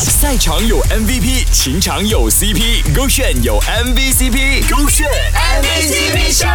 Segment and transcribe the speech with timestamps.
[0.00, 6.46] 赛场有 MVP，情场有 CP，勾选有 MVCp，勾选 MVCp 秀，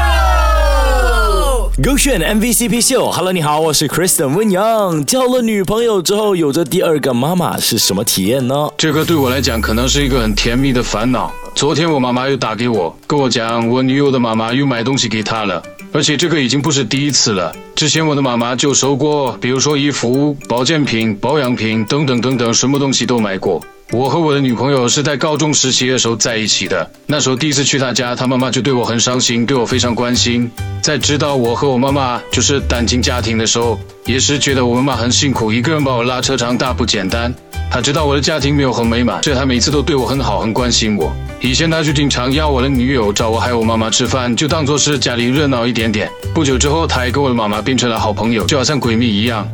[1.84, 3.12] 勾选 MVCp 秀。
[3.12, 5.06] Hello，你好，我是 Kristen 温阳。
[5.06, 8.70] 交了女朋友之后，有着第二个妈妈是什么体验呢？
[8.78, 11.30] 这个对我来讲，可能是一个很甜蜜的烦恼。
[11.54, 15.62] 昨天我妈妈又打给我，跟我讲我女友的妈妈又买东西给她了，
[15.94, 17.56] 而且这个已经不是第一次了。
[17.76, 23.64] 之前我的妈妈就收过，比如说衣服、保健品、保养品等等等等，什么东西都买过。
[23.92, 30.50] 我和我的女朋友是在高中实习的时候在一起的，那时候第一次去她家，她妈妈就对我很伤心，对我非常关心。
[30.82, 37.32] 在知道我和我妈妈就是单亲家庭的时候，也是觉得我妈妈很辛苦，一个人把我拉扯长大不简单。
[37.70, 41.14] 她知道我的家庭没有很美满，所以她每次都对我很好，很关心我。
[41.44, 46.10] 以前他就经常邀我的女友找我还有我妈妈吃饭，就当做是家里热闹一点点。
[46.34, 49.46] 不久之后，他也跟我的妈妈变成了好朋友，就好像闺蜜一样。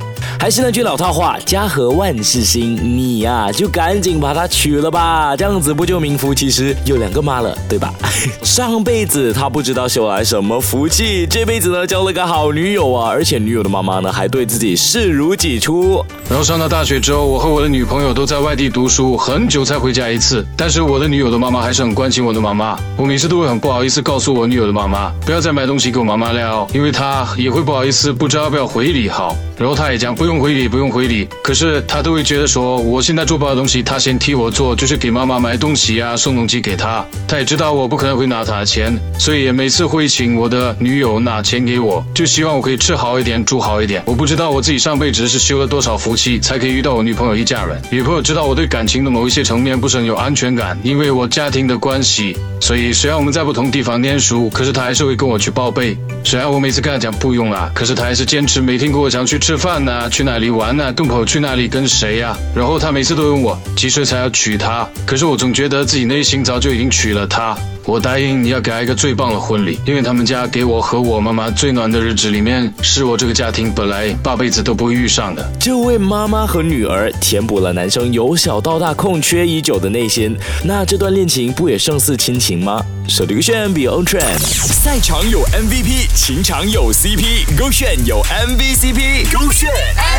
[0.42, 7.94] 还是那句老套话，家和万事兴，你呀就赶紧把她娶了吧，这样子不就名副其实有两个妈了，对吧？
[8.42, 16.02] 上辈子他不知道修来什么福气，这辈子呢交了个好女友啊，而且女友的妈妈呢还对自己视如己出。
[16.30, 20.46] 然后上到大学之后，我和我的女朋友都在外地读书，很久才回家一次。
[20.56, 29.36] 但是我的女友的妈妈还是很关心我的妈妈，我每次都会很不好意思告诉我女友的妈妈，不要再买东西给我妈妈了，因为她也会不好意思，不知道要不要回礼好。
[29.58, 37.04] 然后她也讲不不用回礼，不用回礼，可是他都会觉得说我现在做不好东西，他先替我做，就是给妈妈买东西啊，送东西给她。
[37.28, 44.04] 她也知道我不可能会拿她的钱，所以每次会请我的女友拿钱给我，就希望我可以吃好一点，住好一点。
[44.06, 47.82] 我不知道我自己上辈子是修了多少福气，才可以遇到我女朋友一家人。
[47.90, 55.98] 女朋友知道我对感情的某一些层面不是很有安全感，因为我家庭的关系，所以虽然我们在不同地方念书，可是他还是会跟我去报备。
[56.24, 59.84] 虽然我每次跟他讲不用啦，可是他还是坚持每天跟我讲去吃饭。
[59.84, 60.92] 呐去哪里玩呐？
[60.92, 61.68] 跟朋友去哪里？
[61.68, 62.38] 跟谁呀？
[62.56, 67.58] 然后他每次都问我几岁才要娶她，可是我总觉得自己内心早就已经娶了她。
[67.90, 75.44] 我答应你要给她一个最棒的婚礼，因为他们家给我和我妈妈最暖的日子里面，是我这个家庭本来八辈子都不会遇上的。
[75.60, 82.80] 这位妈妈和女儿填补了男生由小到大空缺已久的内心，那这段恋情不也胜似亲情吗？
[83.08, 90.19] 手提炫比 on trend，赛场有 MVP，情场有 CP，勾选有 MVCp，勾选 MVCp